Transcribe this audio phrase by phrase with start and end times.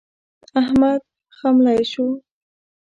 [0.61, 1.01] احمد
[1.37, 2.05] خملۍ شو.